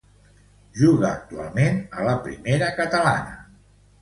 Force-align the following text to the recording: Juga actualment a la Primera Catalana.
Juga 0.79 1.05
actualment 1.17 1.77
a 1.99 2.07
la 2.09 2.17
Primera 2.25 2.71
Catalana. 2.81 3.39